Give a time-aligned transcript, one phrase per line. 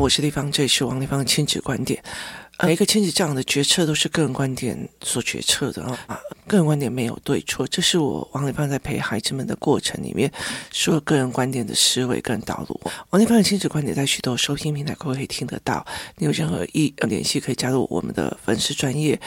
[0.00, 2.02] 我是丽芳，这里是王立芳的亲子观点。
[2.62, 10.30] 每一个亲子这样的决策都是个人观点所决策的啊，个人观点没有对错，这是我王立芳在陪孩子们的过程里面
[10.72, 12.80] 说个人观点的思维跟道路。
[13.10, 15.84] 王立芳的亲子观点在许多收听平台都可以听得到，
[16.16, 19.20] 你有任何意联系可以加入我们的粉丝专业，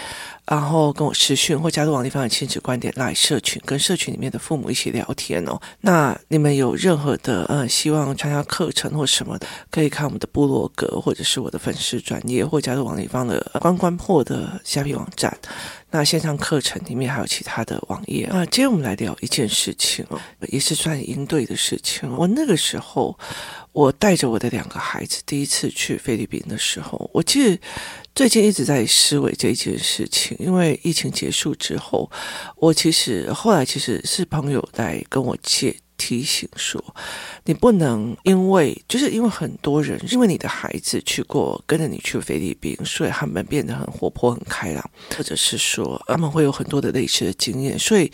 [0.46, 5.60] 然后跟我私讯或加入王立芳的亲子观点来社群，跟社群里面的父母一起聊天哦。
[5.82, 15.36] 那你们有任何的呃希望参加课程或什么的，可以看我们的部落格或者是我的粉丝专业，或加入王立芳的关关破的虾皮网站，
[15.92, 18.46] 那线上课程里面还有其他的网页啊。
[18.48, 22.12] 今天我们来聊一件事情哦，也是算应对的事情。
[22.18, 23.18] 我那个时候，
[23.72, 27.58] 我带着我的两个孩子第一次去菲律宾的时候，我其实
[28.16, 32.10] 最近一直在思维这件事情，因为疫情结束之后，
[32.58, 35.76] 我其实后来其实是朋友在跟我借。
[35.96, 36.84] 提醒说，
[37.46, 44.84] 你不能因为就是因为很多人因为你的孩子去过跟着你去菲律宾，所以他们变得很活泼、很开朗，
[45.16, 48.12] 或者是说他们会有很多的类似的经验，所以。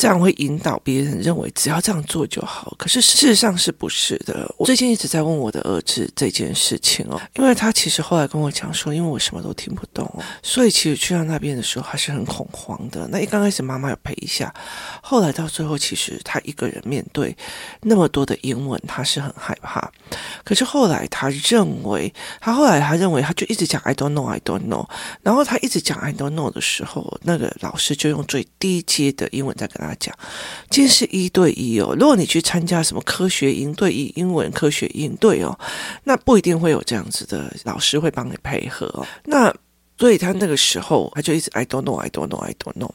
[0.00, 4.50] 这样会引导别人认为只要这样做就好，可是事实上是不是的？
[4.56, 10.10] 我最近一直在问我的儿子这件事情哦，因为他其实后来跟我讲说，因为我什么都听不懂，
[10.42, 13.06] 所以其实去到那边的时候他是很恐慌的。
[13.08, 14.50] 那一刚开始妈妈有陪一下，
[15.02, 17.36] 后来到最后其实他一个人面对
[17.82, 19.92] 那么多的英文，他是很害怕。
[20.42, 24.88] 可是后来他认为，他后来他认为他就一直讲 I don't know, I don't know，
[25.22, 29.89] 然后他一直讲 I don't know 的时候，那个老师就用最低阶的英文在跟他。
[29.90, 30.14] 他讲，
[30.70, 31.96] 今天是一对一哦。
[31.98, 35.58] 如果你去参加什么科学营队、英文科学营对哦，
[36.04, 39.06] 那不一定会有这样子的老师会帮你配合。
[39.24, 39.52] 那
[39.98, 42.92] 所以他那个时候他就一直 I don't know, I don't know, I don't know。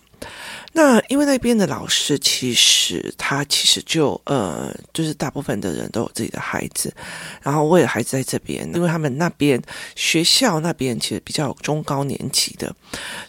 [0.77, 6.93] 那因为那边的老师其实他其实就呃，就是大部分的人都有自己的孩子，
[7.41, 9.61] 然后我也孩子在这边，因为他们那边
[9.95, 12.75] 学校那边其实比较中高年级的，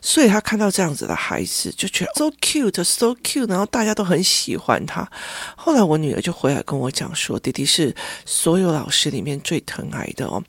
[0.03, 5.09] 所以他看到这样子的孩子就觉得 so cute, so cute，然后大家都很喜欢他。
[5.57, 10.43] 后来我女儿就回来跟我讲说，弟弟是所有老师里面最疼爱的哦，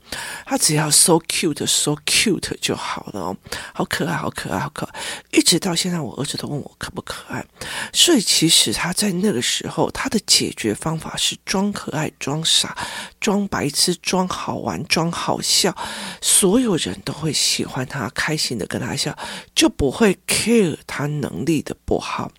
[0.44, 3.36] 他只要 so cute, so cute 就好了哦，
[3.72, 5.00] 好可爱，好可爱，好可爱。
[5.30, 6.76] 一直到现在，我儿子都问我。
[6.90, 7.44] 不可爱？
[7.92, 12.76] 所以其实他在那个时候，他的解决方法是装可爱、装傻、
[13.20, 15.76] 装白痴、装好玩、装好笑，
[16.20, 19.16] 所有人都会喜欢他，开心的跟他笑，
[19.54, 22.30] 就不会 care 他能力的不好。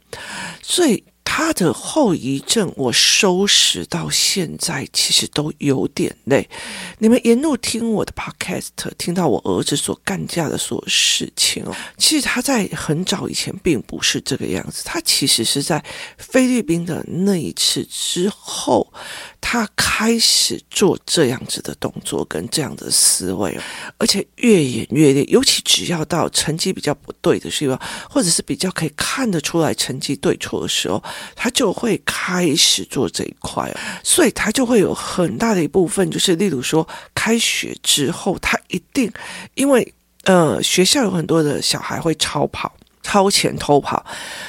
[0.61, 1.03] 所以。
[1.31, 6.49] 他的后遗症，我收拾到现在其实都有点累。
[6.97, 14.81] 你们沿路听我的 podcast，听到我儿子所干架的所有事情哦，其实他在很早以前并不是这个样子。
[14.83, 15.81] 他其实是在
[16.17, 18.91] 菲律宾的那一次之后，
[19.39, 23.55] 他开始做这样子的动作跟这样的思维，
[23.99, 25.23] 而且越演越烈。
[25.25, 27.79] 尤其只要到成绩比较不对的时候，
[28.09, 31.01] 或者是比较可以看得出来成绩对错的时候。
[31.35, 33.71] 他就会开始做这一块，
[34.03, 39.11] 所以他就会有很大的一部分，就是例如说，开学之后，他一定
[39.55, 39.93] 因为
[40.23, 44.05] 呃学校有很多的小孩会超跑、超前偷跑，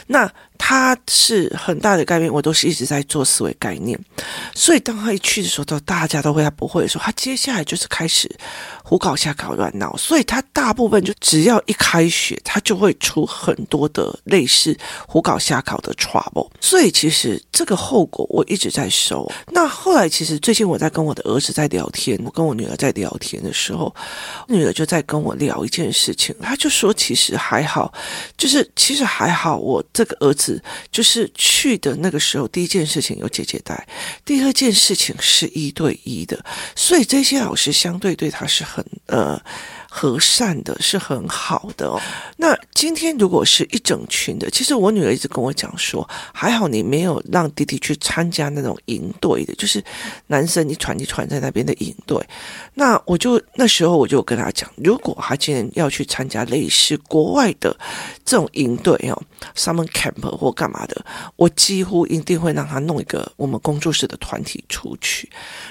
[0.07, 0.31] 那。
[0.63, 3.99] 他是很大的概念，我都是一直在做思维概念，
[4.55, 8.31] 所以当他一去的时候，都大家都会他不会的时候，他接下来就是开始
[8.85, 14.77] 胡搞瞎搞乱闹，所以他大部分就只要一开学，他就会出很多的类似
[15.09, 19.27] 胡搞瞎搞的 trouble，所以其实这个后果我一直在收。
[19.49, 23.93] 那后来其实最近我在跟我的儿子在聊天，我跟我女儿在聊天的时候，
[24.47, 27.93] 女儿就在跟我聊一件事情，她就说其实还好，
[28.37, 30.50] 就是其实还好，我这个儿子。
[30.91, 33.87] 就是去的那个时候，第一件事情有姐姐带，
[34.25, 36.43] 第二件事情是一对一的，
[36.75, 39.43] 所以这些老师相对对他是很呃。
[39.93, 42.01] 和善的是很好的哦。
[42.37, 49.83] 那今天如果是一整群的，其实我女儿一直跟我讲说，还好你没有让弟弟去参加那种营队的，就是
[50.29, 52.25] 男生一团一团在那边的营队。
[52.73, 57.77] 那我就那时候我就跟他讲，如果他今天要去参加类似国外的
[58.25, 59.23] 这种营队哦
[59.57, 61.05] ，summer camp 或干嘛的，
[61.35, 65.29] 我几乎一定会让他弄一个我们工作室的团体出去。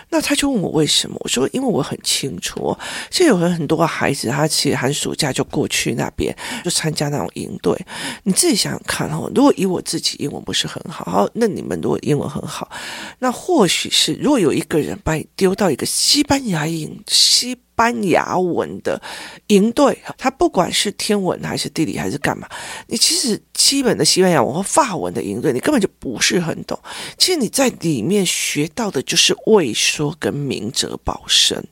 [0.10, 1.16] 那他就问我为什么？
[1.22, 2.78] 我说因为我很清楚，
[3.10, 4.09] 现在有很很多孩。
[4.10, 7.80] 孩子他其实寒暑假就过去那边就参加那种营队，
[8.24, 9.32] 你自己想想看哦。
[9.36, 12.72] 如果以我自己英文不是很好，好，那你们如果英文很好，
[13.20, 19.00] 那或许是如果有一个人把你丢到一个西班牙营、西班牙文的
[19.48, 22.50] 营队，他不管是天文还是地理还是干嘛，
[22.88, 26.80] 你其实基本的西班牙文和法文的营队，你根本就不是很懂。
[27.20, 31.64] 其实你在里面学到的就是畏缩跟明哲保身。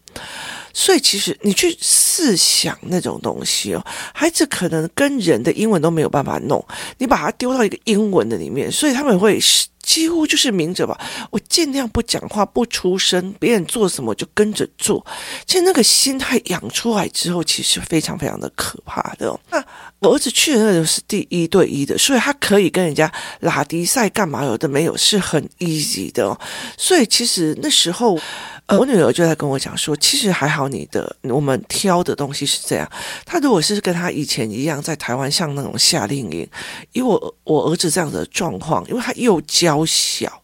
[0.80, 3.84] 所以其实你去试想那种东西哦，
[4.14, 6.64] 孩子可能跟人的英文都没有办法弄，
[7.00, 9.40] 你把他丢到一个英文的里面，所以他们会
[9.82, 10.96] 几乎就是明着吧，
[11.32, 15.04] 我尽量不讲话、不出声，别人做什么就跟着做。
[15.48, 19.40] 其实那个心态养出来之后，其实非常非常的可怕的哦。
[19.50, 19.58] 那
[19.98, 24.46] 我儿子去的那个是第一对一的，所以他可以跟人家拉迪赛干嘛？
[24.46, 26.40] 有的没有，是很 easy 的哦。
[26.78, 28.20] 所以其实那时候。
[28.68, 32.90] 呃，我女儿就在跟我讲说，其实还好，你的我们挑的东西是这样。
[33.26, 36.48] 她如果是跟她以前一样，在台湾像那种夏令营，
[36.92, 40.44] 因为我我儿子这样的状况，因为他又娇小。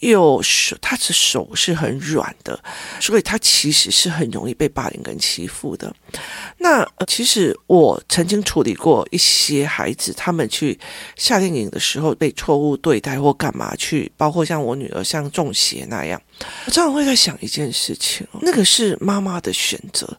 [0.00, 2.58] 又手，他的手是很软的，
[3.00, 5.94] 所以他其实是很容易被霸凌跟欺负的。
[6.58, 10.78] 那其实我曾经处理过一些孩子，他们去
[11.16, 16.20] 夏令营的时候被错误对待或干嘛去，包括像我女儿像中邪那样，
[16.66, 20.16] 我常常会在想一件事情，那个是妈妈的选择。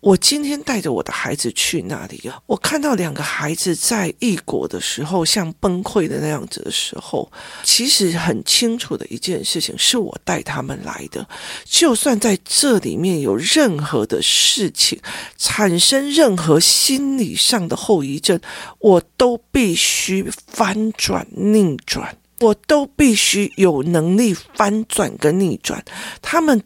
[0.00, 7.30] 我今天带着我的孩子去那里啊，我看到两个孩子在异国的时候，像崩溃的那样子的时候，
[7.64, 11.26] 其实很清楚的一件事情，是我带他们来的。
[11.64, 15.00] 就算在这里面有任何的事情
[15.36, 18.38] 产生任何心理上的后遗症，
[18.78, 25.84] 我都必须翻转逆转，我都必须有能力翻转跟逆转
[26.22, 26.62] 他们。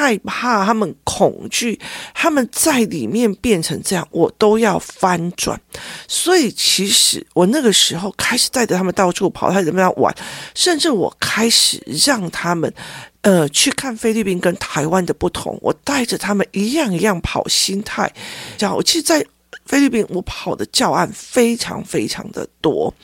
[0.00, 1.78] 害怕，他们恐惧，
[2.14, 5.60] 他们在里面变成这样，我都要翻转。
[6.08, 10.14] 所以，其实我那个时候开始带着他们到处跑，他怎么样玩，
[10.54, 12.72] 甚至我开始让他们，
[13.20, 15.58] 呃，去看菲律宾跟台湾的不同。
[15.60, 18.10] 我带着他们一样一样跑，心态
[18.56, 18.74] 这样。
[18.74, 19.22] 我其实，在
[19.66, 22.94] 菲律宾，我跑的教案非常非常的多。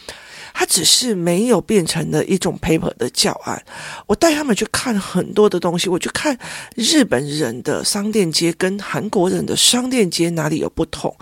[0.59, 3.63] 他只是没有变成了一种 paper 的教案。
[4.07, 6.37] 我带他们去看很多的东西，我去看
[6.75, 11.15] 日本人的商店街跟韩国人的商店街哪里有不同。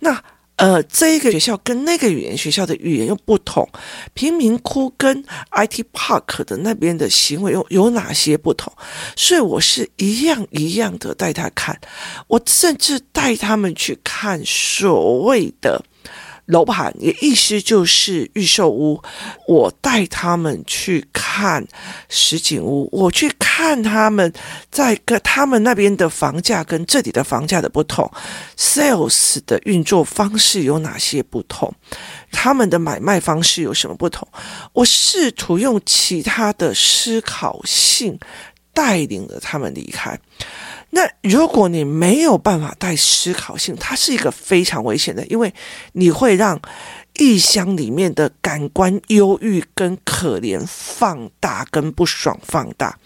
[0.00, 0.22] 那
[0.56, 3.66] 呃，这一个学校跟那个语言学校的语言又不同。
[4.12, 8.70] 贫民窟跟 IT Park 的那边的行为又有哪些不同？
[9.16, 11.80] 所以我是一样一样的带他看。
[12.28, 15.82] 我甚至带他们去看所谓的。
[16.46, 19.02] 楼盘也意思就是预售屋，
[19.46, 21.66] 我带他们去看
[22.08, 24.32] 实景屋，我去看他们
[24.70, 28.10] 在跟他们那边的房价跟这里的房价的不同
[28.58, 31.72] ，sales 的运作方式有哪些不同，
[32.30, 34.28] 他们的买卖方式有什么不同，
[34.72, 38.18] 我试图用其他的思考性
[38.74, 40.18] 带领着他们离开。
[40.94, 45.52] 那如果你没有办法带思考性，它是一个非常危险的，因为
[45.92, 46.60] 你会让
[47.18, 52.98] 异乡里面的感官忧郁跟可怜放大，跟不爽放大。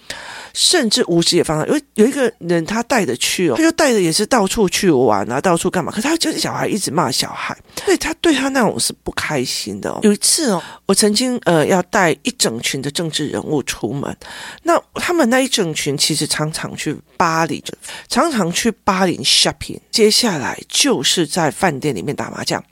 [0.54, 5.92] 甚至无知也放大，因为有一个人他带着去哦，他就带着也是到处去玩啊，到处干嘛？
[5.92, 10.00] 可是他就是小孩一直骂小孩，所以他对他那种是不开心的哦。
[10.02, 14.16] 有一次哦，我曾经呃要带一整群的政治人物出门，
[14.62, 17.62] 那他们那一整群其实常常去巴黎，
[18.08, 22.62] 常常去巴黎 shopping，接下来就是在饭店里面打麻将，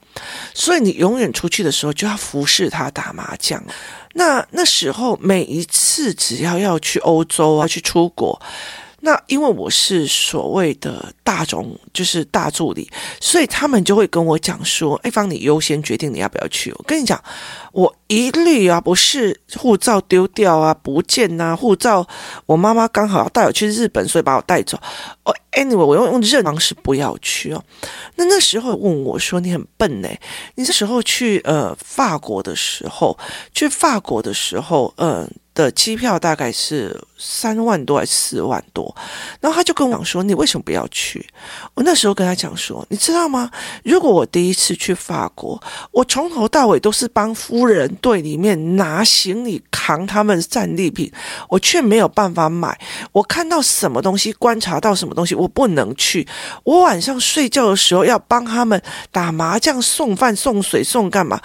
[0.54, 3.62] 所以你永远出去的时候就要服侍他打麻将。
[4.14, 8.40] 那那时候，每一次只要要去欧洲啊，去出国。
[9.06, 17.22] 那因为我是所谓的大总，就是大助理，所以他们就会跟我讲说：“哎，方，你优先决定你要不要去。”我跟你讲，
[17.70, 22.04] 我一律啊，不是护照丢掉啊，不见呐，护照
[22.46, 24.76] 我妈妈刚好要带我去日本，所以把我带走。
[25.22, 27.62] 哦，anyway，我用用任方式不要去哦。
[28.16, 30.08] 那那时候问我说：“你很笨呢？
[30.56, 33.16] 你这时候去呃法国的时候，
[33.54, 38.94] 去法国的时候，嗯、”的机票大概是三万多还是四万多，
[39.40, 41.26] 然后他就跟我讲说：“你为什么不要去？”
[41.72, 43.50] 我那时候跟他讲说：“你知道吗？
[43.82, 45.60] 如果我第一次去法国，
[45.92, 51.10] 我从头到尾都是帮夫人队里面拿行李、扛他们战利品，
[51.48, 52.78] 我却没有办法买。
[53.12, 56.28] 我看到什么东西，观察到什么东西，我不能去。
[56.64, 61.40] 我晚上睡觉的时候要帮他们打麻将、送饭、送水、送干嘛？”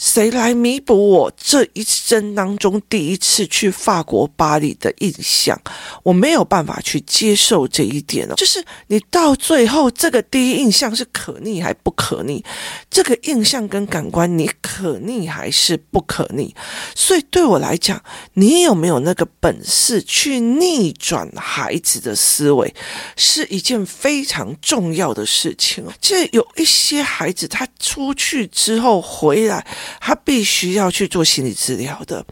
[0.00, 5.60] 谁来弥补我这一生当中第一次去法国巴黎的印象？
[6.02, 8.34] 我没有办法去接受这一点哦。
[8.34, 12.42] 就是你到最后，这个第一印象是可逆还不可逆？
[12.90, 16.54] 这个印象跟感官，你可逆还是不可逆？
[16.96, 18.02] 所以对我来讲，
[18.32, 22.74] 你有没有那个本事去逆转孩子的思维，
[23.16, 25.84] 是一件非常重要的事情。
[26.00, 29.66] 这有一些孩子，他出去之后回来。
[29.98, 32.24] 他必须要去做心理治疗的。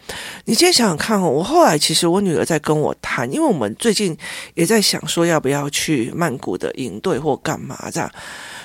[0.44, 4.16] 你今天想想看，我后来其实我女儿在跟我谈，因为我们最近
[4.54, 8.10] 也在想说要不要去曼谷的营队或干嘛这样，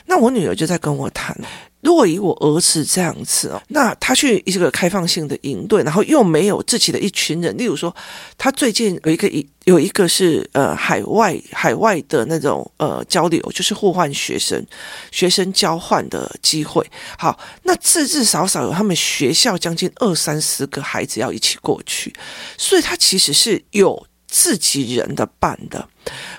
[0.05, 1.35] 那我女儿就在跟我谈。
[1.83, 7.93] 如果以我儿子这样子哦，那他去一个开放性的营队，然后又没有自己的一群人，例如说，
[8.37, 14.65] 他最近有一个一有一个是呃海外海外的那种呃交流，就是互换学生
[15.11, 16.89] 学生交换的机会。
[17.17, 22.13] 好，那至至少少有他们学校将近二三十个孩子要一起过去，
[22.57, 24.07] 所以他其实是有。
[24.35, 25.87] 自己人的办的，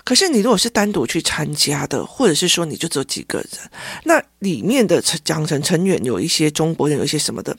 [0.04, 3.48] 可是你如果是单独去参加的，或者是说你就只有几个人，
[4.04, 7.56] 那里面的讲成成员有一些中国人，有一些什么的。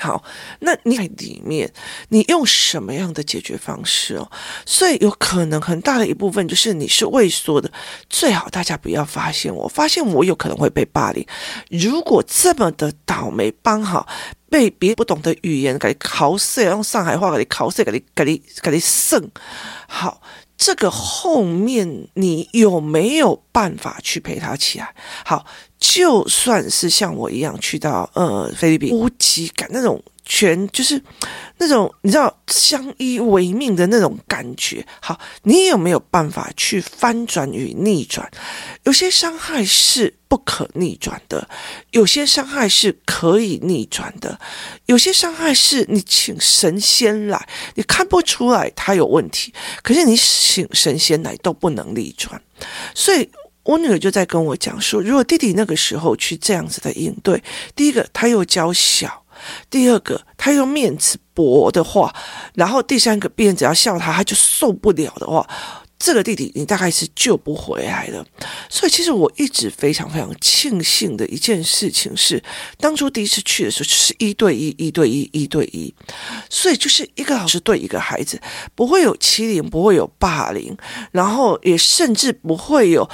[0.00, 0.22] 好，
[0.60, 1.72] 那你在里面，
[2.10, 4.30] 你用什么样的解决方式哦？
[4.64, 7.68] 所以有可能很大的一部分就是你是畏缩的，
[8.08, 11.26] 最好大家不要发现我，发现我有可能会被霸凌。
[11.68, 14.06] 如果这么的倒霉，帮好
[14.48, 19.28] 被别不懂的语言给你考死，用上海话给你考死，给你给你给你胜
[19.88, 20.22] 好。
[20.58, 24.94] 这个后面你有没有办法去陪他起来？
[25.24, 25.46] 好，
[25.78, 30.02] 就算是像我一样去到呃菲律宾，无极感那种。
[30.30, 31.02] 全就是
[31.56, 34.86] 那种你知道相依为命的那种感觉。
[35.00, 38.30] 好，你有没有办法去翻转与逆转？
[38.84, 41.48] 有些伤害是不可逆转的，
[41.92, 44.38] 有些伤害是可以逆转的，
[44.84, 52.40] 有些伤害是你请神仙来，你看不出来他有问题，可是你请神仙来都不能逆转。
[52.94, 53.26] 所以
[53.62, 57.42] 我女儿就在跟我讲说，如果弟弟那个时候去这样子的应对，
[57.74, 59.24] 第一个他又娇小。
[59.70, 62.14] 第二个，他用面子薄的话，
[62.54, 65.48] 然后第三个，别人只要笑他，他就受不了的话，
[65.98, 68.24] 这个弟弟你大概是救不回来的。
[68.68, 72.42] 所以，其实我一直非常非常庆幸的一件事情是，
[72.78, 75.92] 当初第一次去的时候，就是一对一、一对一、一对一，
[76.48, 78.40] 所以就是一个老师对一个孩子，
[78.74, 80.76] 不会有欺凌，不会有霸凌，
[81.10, 83.08] 然后也甚至不会有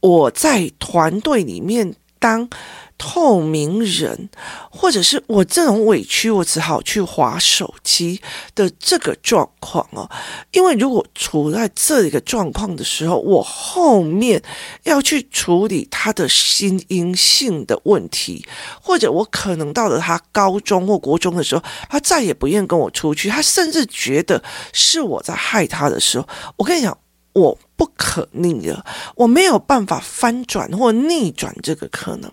[0.00, 2.48] 我在团队里面当。
[2.98, 4.28] 透明人，
[4.70, 8.20] 或者是我这种委屈，我只好去划手机
[8.54, 10.10] 的这个状况哦。
[10.50, 14.42] 因为如果处在这个状况的时候，我后面
[14.82, 18.44] 要去处理他的心因性的问题，
[18.82, 26.98] 或者我可能到了他高中或国中的时候，他再也不愿跟我出去，他甚至觉得是我在害他的时候，我跟你讲，
[27.38, 32.30] 我不可逆的，我没有办法翻转或逆转这个可能。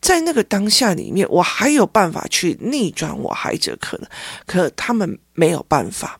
[0.00, 4.08] 在那个当下里面，我还有办法去逆转我孩子的可能，
[4.46, 6.18] 可他们没有办法。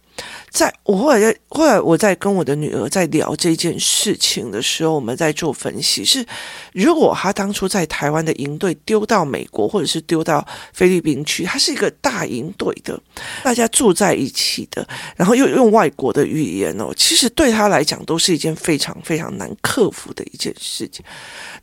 [0.56, 6.24] 在我后来在后来我在跟我的女儿在聊这件事情的时候，我们在做分析，是
[6.72, 12.98] 如果他当初在台湾的营队丢到美国或者是丢到菲律宾去，他是一个大营队的，
[13.42, 21.04] 大家住在一起的，然后又用外国的语言哦，其实对他来讲都是一件非常非常难克服的一件事情。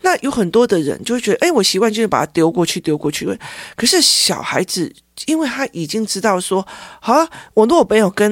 [0.01, 3.27] 那有很多的人就会觉得，哎，我习惯就是把他丢过去，丢过去。
[3.75, 4.93] 可是小孩子，
[5.25, 6.63] 因为他已经知道说，
[7.01, 8.31] 好啊，我如果没有跟。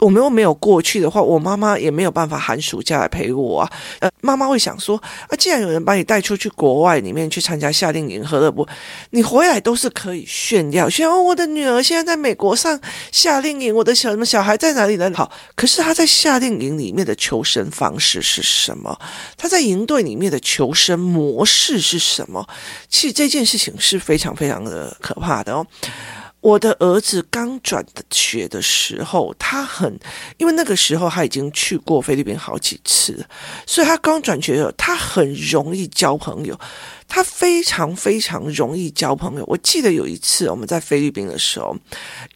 [0.00, 3.72] 我们又没有过去的话，我妈妈也没有办法寒暑假来陪我啊。
[4.00, 4.96] 呃，妈妈会想说，
[5.28, 8.66] 啊，既然有人把你带出去国外里面去参加夏令营，何乐不？
[9.10, 12.80] 你回来都是可以炫耀，炫耀，哦，我的女儿现在在美国上
[13.12, 15.10] 夏令营，我的小什么小孩在哪里呢？
[15.14, 18.98] 好，可是他在夏令营里面的求生方式是什么？
[19.36, 22.48] 他在营队里面的求生模式是什么？
[22.88, 25.66] 其实这件事情是非常非常的可怕的哦。
[26.40, 29.98] 我的儿子刚转学的时候，他很，
[30.38, 33.26] 因为那个时候他已经去过菲律宾好几次，
[33.66, 36.58] 所以他刚转学的时候，他很容易交朋友。
[37.12, 39.44] 他非常非常容易交朋友。
[39.48, 41.76] 我记得有一次我们在菲律宾的时候，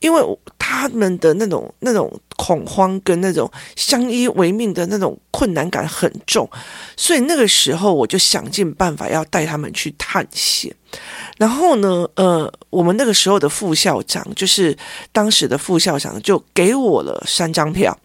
[0.01, 0.21] 因为
[0.59, 6.51] 他们的那种那种恐慌跟那种相依为命的那种困难感很重，
[6.97, 10.75] 所以那个时候我就想尽办法要带他们去探险。
[11.37, 14.77] 然后呢，呃，我们那个时候的副校长就是
[15.11, 17.99] 当时的副校长，就给我了三张票。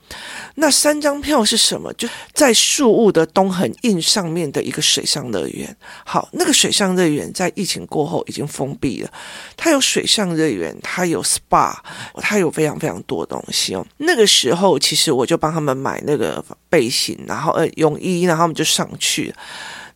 [0.55, 1.93] 那三张票是什么？
[1.93, 5.77] 就在树屋的东横印上面的一个水上乐园。
[6.03, 9.11] 好，那个水上乐园在疫情过后已经封闭了。
[9.55, 11.75] 它有水上乐园，它有 SPA，
[12.17, 13.85] 它有非常非常多东西哦。
[13.97, 19.35] 那个时候，其实我就帮他们买那个背心，然后呃泳衣，然后他们就上去了。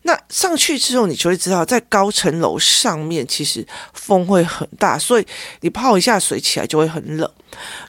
[0.06, 5.26] 那上去之后，你就会知道，在高层楼上面其实风会很大，所以
[5.62, 7.30] 你泡一下水起来就会很冷。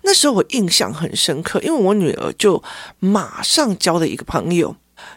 [0.04, 2.64] 那时候我印象很深刻，因为我女儿就
[3.00, 4.76] 马上交了一个朋友，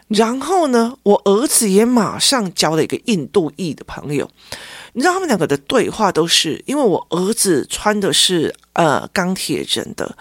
[0.09, 4.29] 然后呢，我儿子也马上交了一个印度裔的朋友。
[4.93, 10.17] 你知道他们两个的对话都是因为我儿子穿的是呃钢铁人的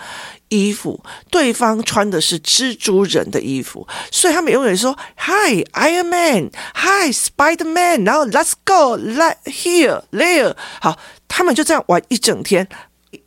[0.48, 12.68] 衣服，对方穿的是蜘蛛人的衣服，所以他们永远说 Hi Iron Man，Hi Spider Man，然后 Let's go，Let here there，好，他们就这样玩一整天。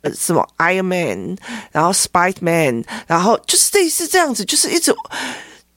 [0.02, 1.36] 呃，什么 Iron Man，
[1.72, 4.94] 然后 Spider Man，然后就是类似这样子，就是一直，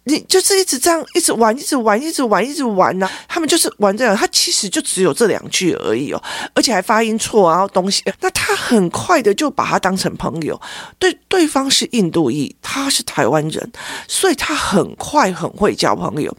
[0.07, 3.11] 你就是一直这样，一直玩，一直玩，一直玩，一直玩呢、啊。
[3.27, 10.59] 他们就是玩这样，他其实就只有这两句而已哦，而且还发音错，然后东西，那他很快的就把他当成朋友。
[10.99, 13.71] 对，对方是印度裔，他是台湾人，
[14.07, 16.37] 所以他很快很会交朋友。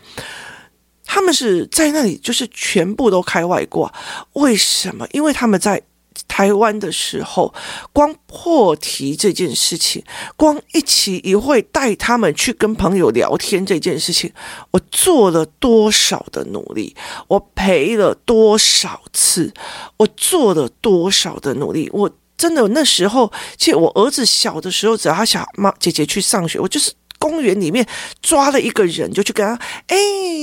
[1.05, 3.93] 他们是在那里，就是全部都开外挂。
[4.35, 5.07] 为什么？
[5.13, 5.83] 因为他们在。
[6.29, 7.53] 台湾的时候，
[7.93, 10.03] 光破题这件事情，
[10.37, 14.33] 光一期一会带他们去跟朋友聊天这件事情，
[14.71, 16.95] 我做了多少的努力，
[17.29, 19.53] 我赔了多少次，
[19.97, 27.87] 我做了多少的努力，我真的那时候，其实我儿子小的时候，只要他想妈姐姐去上学，我就是公园里面
[28.21, 29.55] 抓了一个人，就去跟他，
[29.87, 29.97] 哎，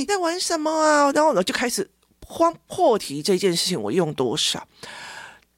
[0.08, 1.12] 在玩什么啊？
[1.12, 1.88] 然后我就开始
[2.26, 4.68] 慌破题这件事情，我用多少？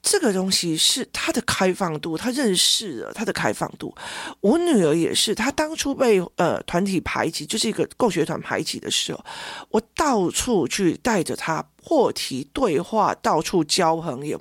[0.08, 3.92] 这个东西是他的开放度，他认识了他的开放度。
[4.40, 9.26] 我女儿也是，她当初被呃团体排挤，就是一个共学团排挤的时候，
[9.70, 14.40] 我到处去带着她破题对话，到处交朋友。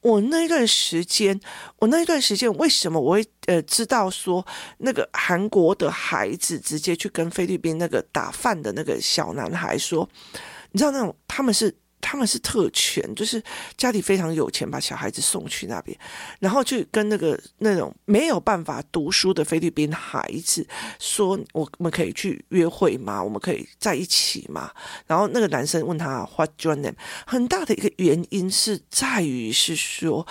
[0.00, 1.38] 我那一段时间，
[1.80, 4.46] 我那一段时间为什么我会呃知道说
[4.78, 10.08] 那个韩国的孩子直接去跟菲律宾那个打饭的那个小男孩说，
[10.72, 11.76] 你知道那种他们是。
[12.06, 13.42] 他们是特权，就是
[13.78, 15.98] 家里非常有钱，把小孩子送去那边，
[16.38, 20.66] 然后去跟那个那种没有办法读书的菲律宾孩子
[20.98, 23.24] 说：“我们可以去约会吗？
[23.24, 24.70] 我们可以在一起吗？”
[25.08, 26.94] 然后那个男生问他：“What's your name？”
[27.26, 30.26] 很大的一个原因是在于是说。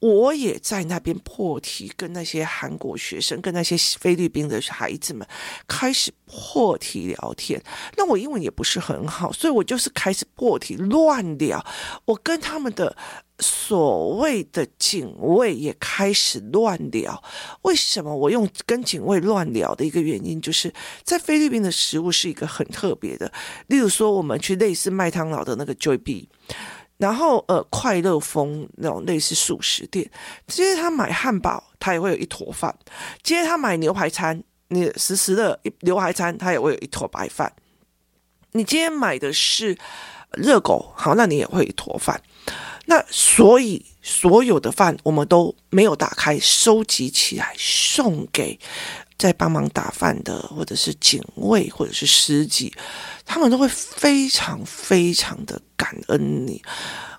[0.00, 5.26] 我也在那边破题，跟那些韩国学生、跟那些菲律宾的孩子们
[5.68, 7.62] 开始破题聊天。
[7.96, 11.64] 那我英文也不是很好，所以我就是开始破题乱聊。
[12.06, 12.96] 我跟他们的
[13.40, 17.22] 所谓的警卫也开始乱聊。
[17.62, 20.72] 为什么我用跟警卫乱聊的一个原因，就是
[21.04, 23.30] 在菲律宾的食物是一个很特别的。
[23.66, 26.26] 例如说，我们去类似麦当劳的那个 Jollibee。
[27.00, 30.08] 然后，呃，快乐风那种类似素食店，
[30.46, 32.70] 今天他买汉堡，他也会有一坨饭；
[33.22, 37.50] 今天他买牛排餐，你实时的牛排餐，他也会有一坨白饭。
[38.52, 39.78] 你今天买的是
[40.32, 42.20] 热狗，好，那你也会一坨饭。
[42.84, 48.58] 那所以所有的饭我们都没有打开，收集起来送给
[49.16, 52.70] 在帮忙打饭的，或者是警卫，或者是司机。
[53.32, 56.60] 他们都会非常非常的感恩你，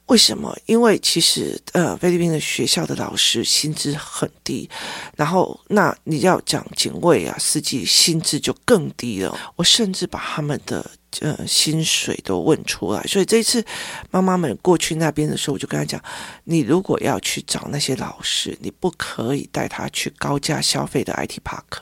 [0.07, 0.53] 为什么？
[0.65, 4.69] 因为其实呃，菲律宾的学校的老师薪资很低，
[5.15, 9.39] 然后那你要讲警卫啊、司机薪资就更低了。
[9.55, 10.85] 我甚至把他们的。
[11.19, 13.63] 呃，薪水都问出来，所以这一次
[14.09, 16.01] 妈妈们过去那边的时候，我就跟他讲：
[16.45, 21.81] 你如果要去找那些老师，你不可以带他去高价消费的 IT Park。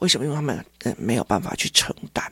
[0.00, 0.24] 为什么？
[0.26, 2.30] 因为他们呃没有办法去承担。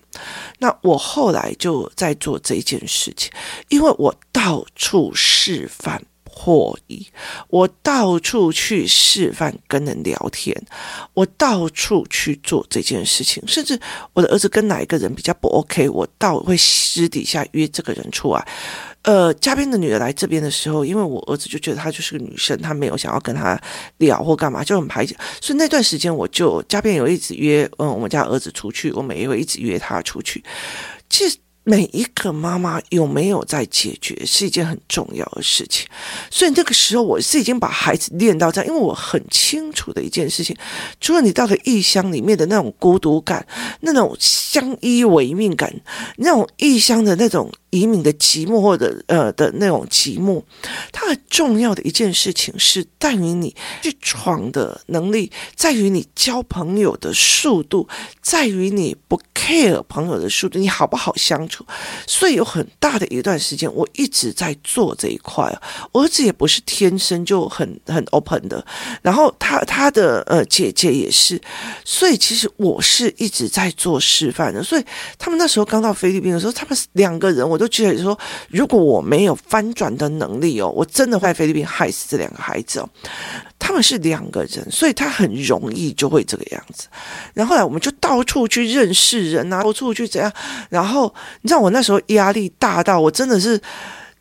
[0.59, 3.33] 那我后来就在做这件事情，
[3.69, 6.05] 因为我到处示范。
[6.37, 7.07] 获益，
[7.49, 10.53] 我到处去示范跟人聊天，
[11.15, 13.79] 我到处去做这件事情，甚至
[14.13, 18.45] 我的儿子跟哪一个人比较不 OK，我到会私底下约这个人出来。
[19.03, 23.57] 呃，嘉宾的女儿来这边的时候，因为我儿子就觉得她就是个女生，他没有想要跟她
[23.99, 30.43] 聊或干嘛，就很排挤，所以那段时间我就嘉宾有一直约，嗯，我们家儿子出去，我每一回一直约他出去，
[31.09, 31.39] 其实。
[31.65, 35.87] 每一个妈妈有没有在解决是一件很重要的事情，
[36.31, 40.57] 所以那个时候我是已经把孩子练到这样，因为我很清楚的一件事情，
[41.01, 43.47] 除了你到了异乡里面的那种孤独感、
[43.81, 45.75] 那种相依为命感、
[46.19, 47.51] 那种异乡的那种。
[47.75, 50.41] 移民的寂寞，或者呃的那种寂寞，
[50.93, 57.89] 它很重要的一件事情是在于你去闯的能力，在于你交朋友的速度，
[58.23, 61.67] 在于你不 care 朋友的速度，你好不好相处。
[62.07, 65.53] 所以有很大的一段时间，我一直在做这一块。
[65.91, 68.65] 我儿子也不是天生就很很 open 的，
[69.03, 71.41] 然后他他的呃姐姐也是，
[71.85, 74.63] 所以其实我是一直在做示范的。
[74.63, 74.85] 所以
[75.19, 77.64] 他们那时候刚到菲律宾的时候，他们两个人我都。
[77.65, 82.89] 就觉得说，如果我没有翻转的能力哦，我真的会在菲律宾害死这两个孩子哦。
[83.59, 86.87] 他们是两个人，所以他很容易就会这个样子。
[87.33, 90.31] 然后来我们就到处去认识人啊，到处去怎样。
[90.69, 93.59] 然后你知道我那时候压力大到我真的是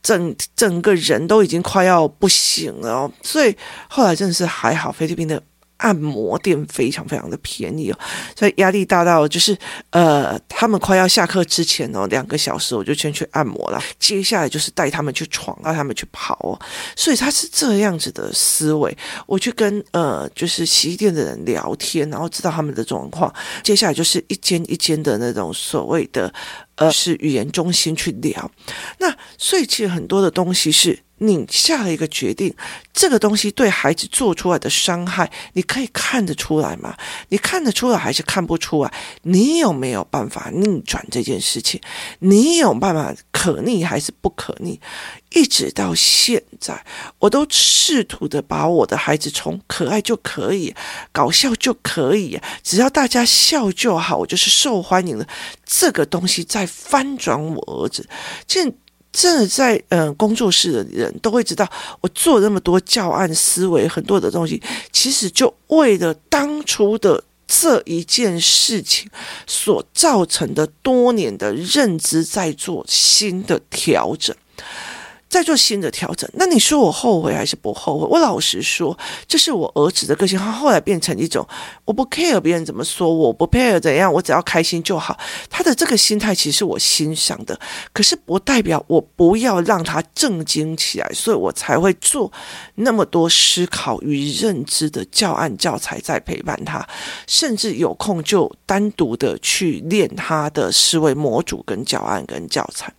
[0.02, 3.12] 整整个人都已经快要不行了哦。
[3.22, 3.54] 所以
[3.90, 5.44] 后来真的是还好，菲律宾的。
[5.84, 8.00] 按摩店非常非常的便宜哦，
[8.38, 9.56] 所以压力大到就是
[9.90, 13.84] 呃，他们快要下课之前哦，两个小时我就先去按摩了。
[14.00, 16.58] 接下来就是带他们去闯，带他们去跑哦。
[16.96, 18.98] 所以他是这样子的思维。
[19.28, 23.34] 我去跟呃，就是洗衣店的人聊天，然后知道他们的状况。
[23.62, 26.34] 接下来就是一间一间的那种所谓的
[26.76, 28.50] 呃，是语言中心去聊。
[29.00, 30.98] 那所以其实很多的东西是。
[31.24, 32.54] 你下了一个决定，
[32.92, 36.98] 这个东西对孩子做出来的伤害，你可以看得出来吗？
[37.30, 38.94] 你看得出来还是看不出来？
[39.22, 41.80] 你有没有办法逆转这件事情？
[42.20, 44.82] 你有办法可逆还是不可逆？
[45.30, 46.86] 一直到现在，
[47.20, 50.76] 我都试图的把我的孩子从可爱就可以，
[51.12, 55.28] 搞笑就可以，只要大家笑就好，我就是受欢迎的。
[55.66, 58.08] 这个东西在翻转我儿子，
[58.46, 58.72] 这
[59.14, 61.70] 真的在嗯、工作室的人都会知道，
[62.02, 69.08] 我做那么多教案思维，很多的东西，其实就为了当初的这一件事情
[69.46, 74.36] 所造成的多年的认知，在做新的调整。
[75.34, 78.06] 再做新的调整，那你说我后悔还是不后悔？
[78.08, 78.96] 我老实说，
[79.28, 80.38] 这是我儿子的个性。
[80.38, 81.44] 他后来变成一种，
[81.86, 85.18] 我不 care 别人怎么说我，不 care 怎样，我只要开心就好。
[85.50, 87.60] 他的这个心态其实我欣赏的，
[87.92, 92.32] 可是不代表我不要让他正经起来，所以我才会做
[92.76, 96.88] 那么多思考与认知的教案教材，在陪伴他，
[97.26, 102.94] 甚至有空就单独的去练他的思维模组、跟教案、跟教材。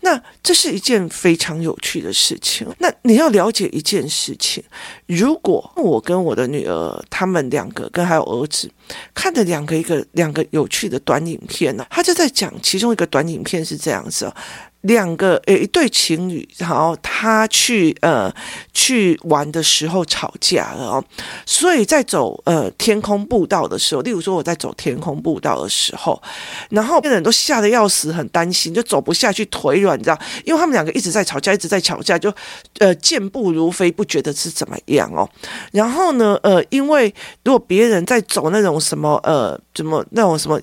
[0.00, 1.67] 那这是一件非常有。
[1.68, 4.64] 有趣的事情，那你要了解一件事情：
[5.06, 8.70] 如果我跟我的女儿，他们两个跟还有儿子
[9.14, 14.32] 看着两个一个两个有趣的短影片呢，他就在讲其中一个短影片是这样子。
[14.82, 18.32] 两个呃一对情侣，然后他去呃
[18.72, 21.04] 去玩的时候吵架了哦，
[21.44, 26.22] 所以在走呃天空步道的时候，例如说我在走天空步道的时候，
[26.70, 32.32] 然后别人都吓得要死，很担心，就走不下去，腿软，你知道，因为他们两个一直在吵架，一直在吵架，就
[32.78, 35.28] 呃健步如飞，不觉得是怎么样哦。
[35.72, 37.12] 然后呢，呃，因为
[37.44, 40.60] 如果别人在走那种什么呃怎么那种什么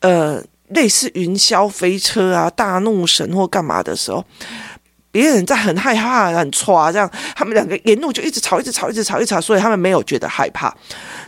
[0.00, 0.44] 呃。
[0.74, 4.24] 类似云霄飞车啊、大怒神或干嘛的时候，
[5.10, 10.74] 别人在很害怕、很唰这样，他们两个沿路就一直吵、一直吵、一直吵、一直吵，所以他们没有觉得害怕。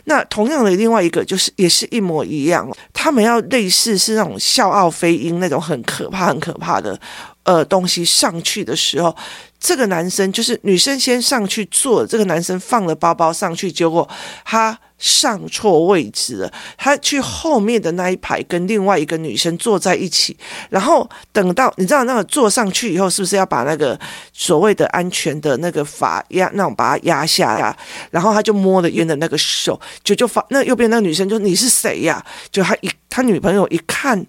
[0.05, 6.99] 那同样的，另外一个就是也是一模一样，他们要类似是那种笑傲飞鹰那种很可怕、很可怕的
[7.45, 9.15] 呃东西上去的时候。
[9.57, 14.07] 这个男生就是女生先上去坐，这个男生放了包包上去，结果
[14.43, 20.37] 他上错位置了，他去后面的那一排跟另外一个女生坐在一起，
[20.69, 23.99] 然后等到你知道那个坐上去以后，是不是要把那个
[24.33, 27.75] 所谓的安全的那个阀压那种把它压下来，
[28.11, 32.23] 然后他就摸了烟的那个手，就就发那右边那个女生就你是谁呀？
[32.51, 34.23] 就他一他女朋友一看。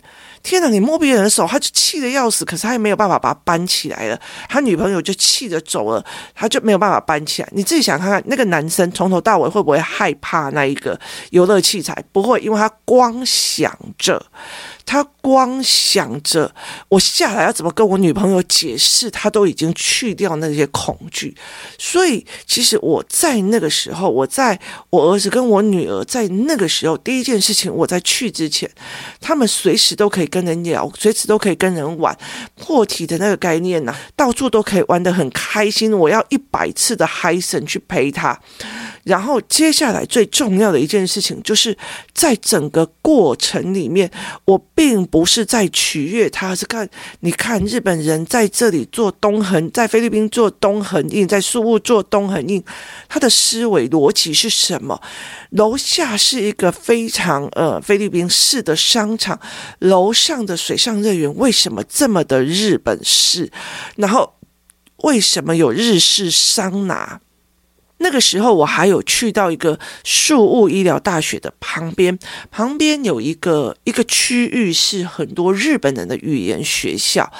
[0.47, 0.69] 天哪！
[0.69, 4.21] 你摸别人的手，他就气得要死，可是他也没有办法把它搬起来了。
[4.49, 6.05] 他女朋友就气着走了，
[6.37, 7.49] 他就没有办法搬起来。
[7.51, 10.97] 你自己想看看，那个男生从头到尾会不会害怕那一个
[11.31, 12.01] 游乐器材？
[12.13, 14.25] 不会，因为他光想着。
[14.87, 16.55] 他光想着
[16.89, 21.37] 我下来要怎么跟我女朋友解释，他都已经去掉那些恐惧。
[21.77, 24.59] 所以，其实我在那个时候，我在
[24.91, 28.71] 我儿子跟我女儿在那个时候，第一件事情，我在去之前，
[29.21, 32.17] 他们随时都可以跟人聊，随时都可以跟人玩。
[32.55, 35.93] 破题的那个概念呢、到处都可以玩得很开心。
[35.93, 38.41] 我要一百次的嗨森去陪他。
[39.07, 41.77] 然后接下来最重要的一件事情，就是
[42.13, 44.11] 在整个过程里面，
[44.45, 46.89] 我并不是在取悦他，是看
[47.21, 52.61] 你看日本人在这里做东横，在菲律宾做东横印，在宿雾做东横印，
[53.09, 55.01] 他的思维逻辑是什么？
[55.51, 59.39] 楼下是一个非常呃菲律宾式的商场，
[59.79, 63.53] 楼上的水上乐园为什么这么的日本式？
[63.95, 64.35] 然后
[65.05, 67.21] 为什么有日式桑拿？
[67.99, 72.17] 那个时候，我还有去到一个树物医疗大学的旁边，
[72.51, 77.31] 旁边有一个一个区域是很多日本人的语言学校。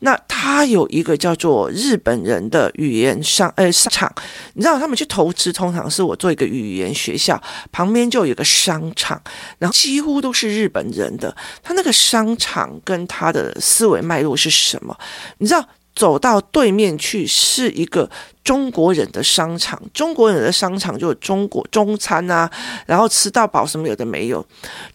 [0.00, 4.12] 那它有一个叫做日本人的语言商呃商场，
[4.54, 9.20] 你知道他们去投资，通常是我做一个语言学校，旁边就有一个商场，
[9.58, 11.36] 然后几乎都是日本人的。
[11.62, 14.96] 他那个商场跟他的思维脉络是什么？
[15.38, 15.68] 你知道？
[15.96, 18.10] 走到对面去是一个
[18.46, 22.48] 中国人的商场，中国人的商场就有中国中餐啊，
[22.86, 24.46] 然后吃到饱什么有的没有，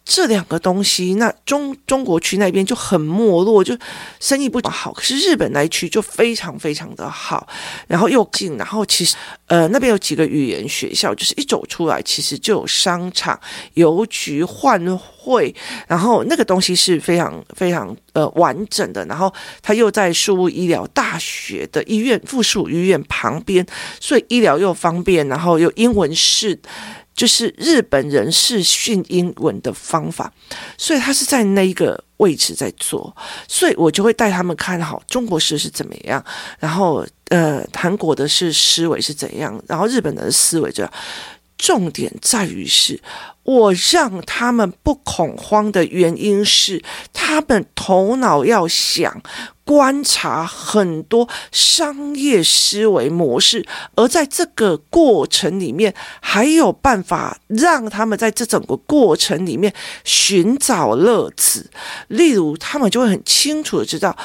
[0.05, 3.77] 这两个东西，那中中国区那边就很没落，就
[4.21, 4.93] 生意不好。
[4.93, 7.45] 可是日本那一区就非常非常的好，
[7.87, 13.37] 然后又近，然后其实呃那边有几个语言学校，就是一走出来其实就有商场、
[13.73, 15.53] 邮局、换汇，
[15.87, 23.40] 然后那个东西是非常非常呃完整的，然后他又在树屋医疗大学的医院附属医院旁。
[23.41, 23.65] 边，
[23.99, 26.57] 所以医疗又方便，然后又英文是，
[27.15, 30.31] 就是日本人是训英文的方法，
[30.77, 33.15] 所以他是在那一个位置在做，
[33.47, 36.23] 所以我就会带他们看好中国式是怎么样，
[36.59, 40.87] 然后呃韩国的是思维是怎样，然后日本的思维就，
[41.61, 42.99] 重点在于是。
[43.43, 49.19] 我让他们不恐慌的原因是，他们头脑要想
[49.65, 61.71] 观察很多商业思维模式，而在这个过程里面，还有办法让他们在这整个过程里面寻找乐子。
[62.09, 64.15] 例如，他们就会很清楚的知道。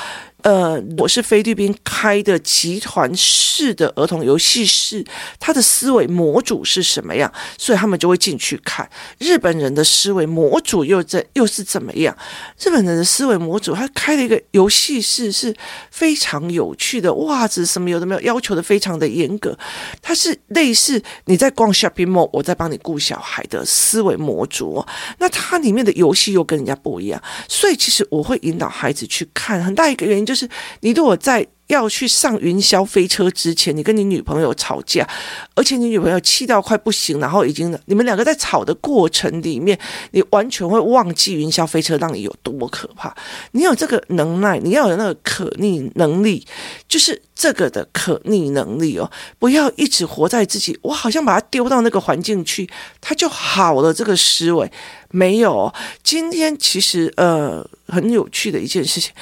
[0.43, 5.05] 呃，我是菲律宾开的集团式的儿童游戏室，
[5.41, 7.33] 他的思维模组是什么样？
[7.59, 12.17] 所以他们就会进去看日本人的思维模组又在又是怎么样？
[12.61, 15.53] 日本人的思维模组，他开了一个游戏室，是
[15.91, 19.59] 非常有趣的，袜子什么有的没有，要求的非常的严格。
[20.01, 24.85] 它是类似你在逛 shopping mall，我在帮你顾小孩的思维模组。
[25.19, 30.47] 那它里面的游戏又跟人家不一样，所以其实我会引导孩子去看，很大一个原因就是。
[30.81, 35.09] 你如果在要去上云霄飞车之前，你跟你女朋友吵架，
[35.55, 39.77] 而且你女朋友气到快不行，然后已经你们两个在吵的过程里面，
[40.13, 43.15] 你完全会忘记云霄飞车让你有多可怕。
[43.53, 46.47] 你有这个能耐，你要有那个可逆能力，
[46.89, 52.69] 就是这个的可逆能力哦，不要一直活在自己，我好像把它丢到那个环境去，
[53.01, 53.93] 它就好了。
[53.93, 54.71] 这个思维
[55.11, 55.73] 没有。
[56.05, 59.13] 今天其实呃很有趣的一件事情。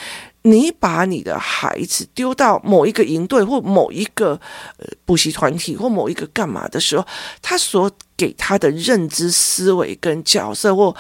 [0.45, 4.41] 你把你的孩子丢到某一个营队或某一个
[4.79, 7.07] 呃补习团体或某一个干嘛的时候，
[7.43, 10.95] 他所给他的认知思维跟角色或。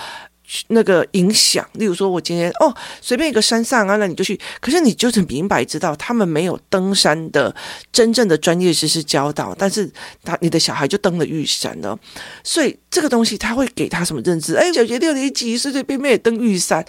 [0.68, 4.38] 那个影响，例如说，我今天哦，随便一个山上啊，那你就去。
[4.61, 7.54] 可是你就是明白知道，他们没有登山的
[7.90, 9.90] 真正的专业知识教导，但是
[10.22, 11.98] 他你的小孩就登了玉山了。
[12.42, 14.54] 所以这个东西他会给他什么认知？
[14.54, 16.85] 哎，小学六年级随随便便登玉山，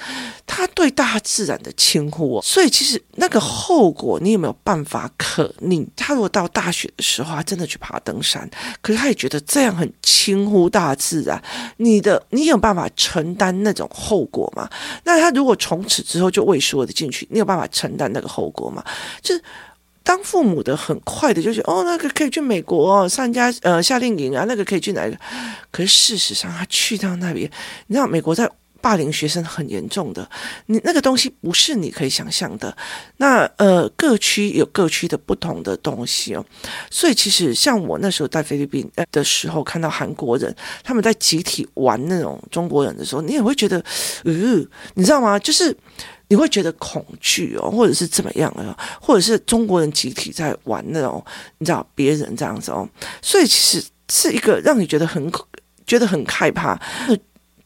[0.45, 2.41] 他对大自然的轻忽。
[2.41, 5.87] 所以其实那个后果，你有没有办法可逆？
[5.95, 8.49] 他如果到大学的时候，他真的去爬登山，
[8.81, 11.41] 可是他也觉得这样很轻忽大自然。
[11.77, 13.54] 你的你有办法承担？
[13.63, 14.69] 那种后果嘛？
[15.03, 18.83] 那他如果从此之后就畏缩的进去，你有办法承担那个后果吗？
[19.21, 19.41] 就是
[20.03, 25.17] 当父母的很快的就是哦，那个可以去美国哦，上家呃夏令营啊，那个可以去哪个？
[25.71, 27.49] 可是事实上，他去到那边，
[27.87, 28.49] 你知道美国在。
[28.85, 30.29] 霸凌学生很严重的，
[30.67, 32.77] 你那个东西不是你可以想象的。
[33.17, 36.45] 那呃，各区有各区的不同的东西哦，
[36.91, 43.83] 所以其实像我那时候在菲律宾的时候，看到韩国人他们在集体玩那种中国人的时候，你也会觉得，
[44.23, 44.31] 呃，
[44.93, 45.39] 你知道吗？
[45.39, 45.75] 就是
[46.27, 51.25] 你会觉得恐惧哦，或者是怎么样啊，或者是中国人集体在玩那种，
[51.57, 52.87] 你知道别人这样子哦，
[53.19, 55.31] 所以其实是一个让你觉得很
[55.87, 56.79] 觉得很害怕。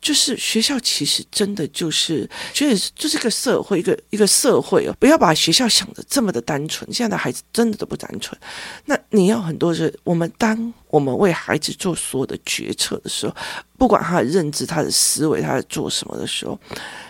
[0.02, 6.92] 就是学校其实真的就是，觉得就是一个社会，一个一个社会哦，不要把学校想的这么的单纯。
[6.94, 8.40] 现在的孩子真的都不单纯。
[8.86, 13.36] 那你要很多是，我们当我们为孩子做所有的决策的时候，
[13.78, 16.58] 不管他的认知、他的思维、他在做什么的时候，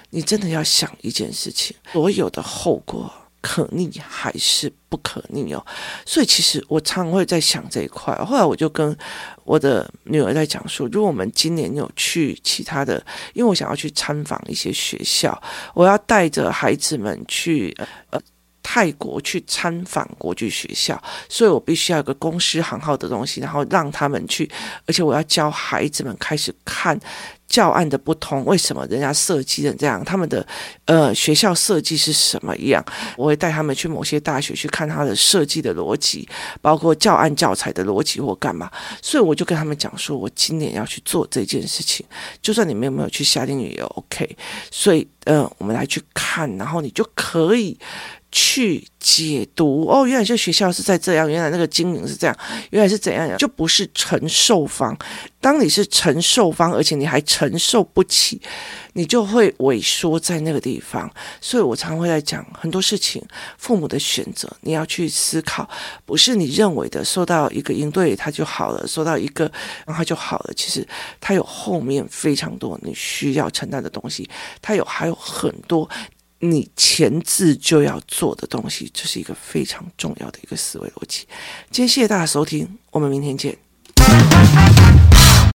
[0.09, 3.11] 你真的要想一件事情：所有的后果。
[3.41, 5.65] 可逆还是不可逆哦，
[6.05, 8.13] 所以其实我常会在想这一块。
[8.15, 8.97] 后来我就跟
[9.45, 15.41] 我的女儿在讲说，如果我们今年有去其他的，因为我想要去参访一些学校，
[15.73, 17.75] 我要带着孩子们去
[18.09, 18.19] 呃
[18.61, 24.49] 泰国去参访国际学校，所以我必须要有个公司行号的东西，然后让他们去，
[24.85, 26.99] 而且我要教孩子们开始看。
[27.49, 30.01] 教案的不同，为什么人家设计的这样？
[30.05, 30.45] 他们的
[30.85, 32.85] 呃学校设计是什么样？
[33.17, 36.29] 我会带他们去某些大学去看他的设计的逻辑，
[36.61, 38.71] 包括教案教材的逻辑或干嘛。
[39.01, 42.05] 所以我就跟他们讲说，我今年要去做这件事情，
[42.41, 44.37] 就算你们有没有去夏令营也 OK。
[44.69, 47.77] 所以呃，我们来去看，然后你就可以
[48.31, 52.37] 去解读哦，原来这学校是在这样，原来那个经营是这样，
[52.69, 54.97] 原来是怎样，就不是承受方。
[55.41, 58.41] 当你是承受方，而且你还承受不起，
[58.93, 61.09] 你就会萎缩在那个地方。
[61.39, 63.23] 所以我常会在讲很多事情，
[63.57, 65.67] 父母的选择你要去思考，
[66.05, 69.49] 不是你认为的，收到一个应对他就好了，收到一个
[69.87, 70.53] 然后就好了。
[70.55, 70.85] 其实
[71.21, 74.29] 他有后面非常多你需要承担的东西，
[74.61, 75.89] 他有还有很多。
[76.39, 81.27] 你前置就要做的东西，这是一个非常重要的一个思维逻辑。
[81.69, 83.57] 今天谢谢大家收听，我们明天见。